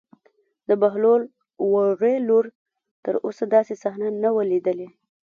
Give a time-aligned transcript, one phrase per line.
[0.67, 1.21] د بهلول
[1.71, 2.45] وړې لور
[3.05, 4.89] تر اوسه داسې صحنه نه وه لیدلې.